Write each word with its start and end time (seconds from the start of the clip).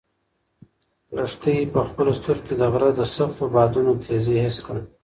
لښتې 1.15 1.53
په 1.73 1.79
خپلو 1.89 2.11
سترګو 2.19 2.43
کې 2.45 2.53
د 2.59 2.63
غره 2.71 2.89
د 2.95 2.99
سختو 3.15 3.43
بادونو 3.53 3.91
تېزي 4.03 4.35
حس 4.43 4.57
کړه. 4.65 4.81